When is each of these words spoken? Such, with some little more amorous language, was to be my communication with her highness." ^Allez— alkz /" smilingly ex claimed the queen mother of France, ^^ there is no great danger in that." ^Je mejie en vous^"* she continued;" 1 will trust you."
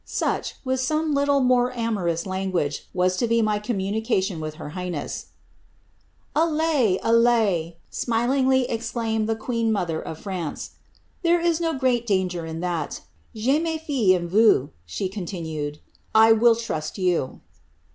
Such, 0.03 0.55
with 0.65 0.79
some 0.79 1.13
little 1.13 1.41
more 1.41 1.71
amorous 1.77 2.25
language, 2.25 2.87
was 2.91 3.17
to 3.17 3.27
be 3.27 3.43
my 3.43 3.59
communication 3.59 4.39
with 4.39 4.55
her 4.55 4.69
highness." 4.69 5.27
^Allez— 6.35 6.99
alkz 7.01 7.75
/" 7.87 7.89
smilingly 7.91 8.67
ex 8.67 8.89
claimed 8.93 9.29
the 9.29 9.35
queen 9.35 9.71
mother 9.71 10.01
of 10.01 10.17
France, 10.17 10.69
^^ 10.73 10.77
there 11.21 11.39
is 11.39 11.61
no 11.61 11.73
great 11.77 12.07
danger 12.07 12.47
in 12.47 12.61
that." 12.61 13.01
^Je 13.35 13.61
mejie 13.61 14.15
en 14.15 14.27
vous^"* 14.27 14.69
she 14.87 15.07
continued;" 15.07 15.77
1 16.15 16.39
will 16.39 16.55
trust 16.55 16.97
you." 16.97 17.39